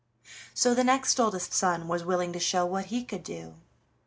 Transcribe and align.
So 0.55 0.73
the 0.73 0.83
next 0.83 1.19
oldest 1.19 1.53
son 1.53 1.87
was 1.87 2.03
willing 2.03 2.33
to 2.33 2.39
show 2.39 2.65
what 2.65 2.85
he 2.85 3.03
could 3.03 3.23
do. 3.23 3.53